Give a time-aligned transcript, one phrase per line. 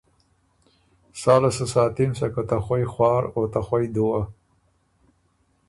[1.21, 4.21] ساله سو ساتِم سکه ته خوئ خوار او ته خوئ دُوّه“